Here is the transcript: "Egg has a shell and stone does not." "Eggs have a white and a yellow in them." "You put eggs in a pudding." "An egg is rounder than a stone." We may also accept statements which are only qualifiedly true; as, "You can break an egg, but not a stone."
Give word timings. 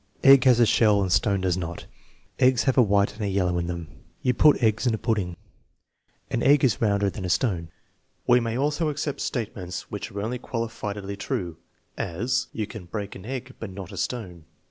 "Egg 0.23 0.45
has 0.45 0.59
a 0.59 0.65
shell 0.65 0.99
and 1.03 1.11
stone 1.11 1.41
does 1.41 1.55
not." 1.55 1.85
"Eggs 2.39 2.63
have 2.63 2.75
a 2.75 2.81
white 2.81 3.13
and 3.13 3.21
a 3.21 3.27
yellow 3.27 3.59
in 3.59 3.67
them." 3.67 3.87
"You 4.23 4.33
put 4.33 4.57
eggs 4.63 4.87
in 4.87 4.95
a 4.95 4.97
pudding." 4.97 5.37
"An 6.31 6.41
egg 6.41 6.63
is 6.63 6.81
rounder 6.81 7.07
than 7.11 7.23
a 7.23 7.29
stone." 7.29 7.69
We 8.25 8.39
may 8.39 8.57
also 8.57 8.89
accept 8.89 9.21
statements 9.21 9.91
which 9.91 10.09
are 10.09 10.19
only 10.23 10.39
qualifiedly 10.39 11.19
true; 11.19 11.57
as, 11.99 12.47
"You 12.51 12.65
can 12.65 12.85
break 12.85 13.13
an 13.15 13.27
egg, 13.27 13.53
but 13.59 13.69
not 13.69 13.91
a 13.91 13.97
stone." 13.97 14.45